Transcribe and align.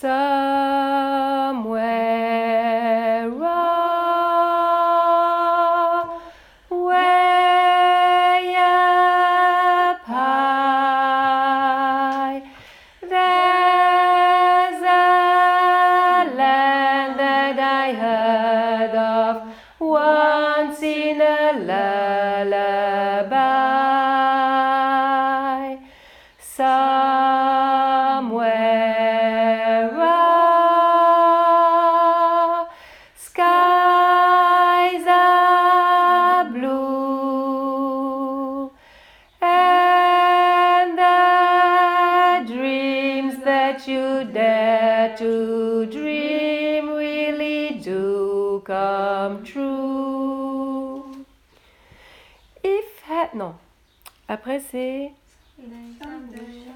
somewhere 0.00 1.56
way 6.70 7.36
up 8.58 10.00
high. 10.04 11.22
There's 13.00 14.82
a 14.82 14.94
land 16.36 17.18
that 17.18 17.58
I 17.58 17.94
heard 17.94 18.94
of 18.94 19.48
once 19.80 20.82
in 20.82 21.22
a 21.22 21.52
lullaby. 21.68 22.75
Dare 44.24 45.16
to 45.16 45.86
dream 45.86 46.90
really 46.90 47.80
do 47.82 48.62
come 48.64 49.42
true. 49.44 51.24
If 52.62 53.00
had. 53.02 53.30
Après 54.28 54.60
c'est 54.60 55.12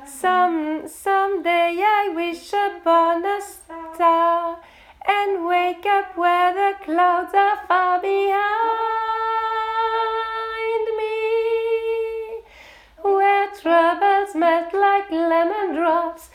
some 0.07 0.87
someday 0.87 1.83
I 1.83 2.13
wish 2.15 2.53
upon 2.53 3.25
a 3.25 3.41
star 3.41 4.59
and 5.07 5.45
wake 5.47 5.85
up 5.87 6.17
where 6.17 6.55
the 6.55 6.77
clouds 6.85 7.35
are 7.35 7.59
far 7.67 8.01
behind 8.01 8.31
me, 10.99 12.43
where 13.03 13.49
troubles 13.61 14.35
melt 14.35 14.73
like 14.73 15.11
lemon 15.11 15.75
drops 15.75 16.30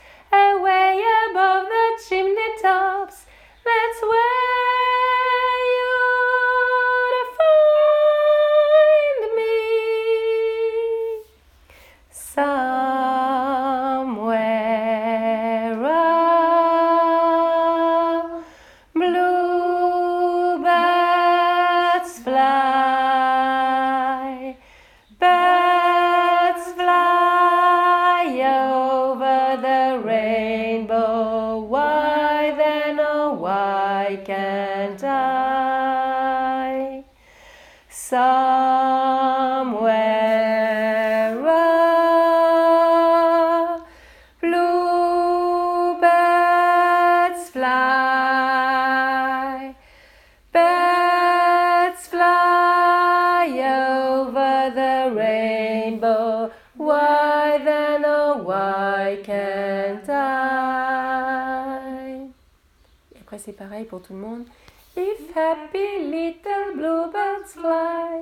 Somewhere 38.08 38.22
up, 41.48 42.86
bluebirds 44.40 44.70
fly, 47.50 48.54
birds 50.52 52.06
fly 52.06 53.48
over 53.90 54.70
the 54.72 55.10
rainbow. 55.12 56.52
Why 56.76 57.58
then, 57.58 58.04
oh, 58.06 58.36
why 58.44 59.18
can't 59.24 60.08
I? 60.08 61.00
Et 63.16 63.20
après, 63.20 63.38
c'est 63.38 63.50
pareil 63.52 63.84
pour 63.84 64.00
tout 64.00 64.12
le 64.12 64.20
monde. 64.20 64.46
If 64.96 65.34
happy 65.36 65.98
little 66.04 66.76
bluebirds 67.46 67.52
fly 67.52 68.15